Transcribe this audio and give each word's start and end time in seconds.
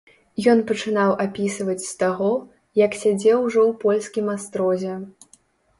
Ён 0.53 0.61
пачынаў 0.71 1.11
апісваць 1.25 1.77
з 1.85 1.93
таго, 2.05 2.31
як 2.85 2.91
сядзеў 3.03 3.37
ужо 3.49 3.61
ў 3.69 3.71
польскім 3.87 4.35
астрозе. 4.39 4.93